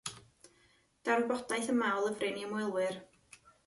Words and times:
Daw'r 1.09 1.21
wybodaeth 1.27 1.71
yma 1.77 1.93
o 2.01 2.03
lyfryn 2.09 2.43
i 2.43 2.51
ymwelwyr. 2.51 3.03